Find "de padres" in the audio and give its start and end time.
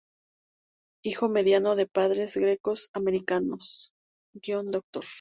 1.75-2.35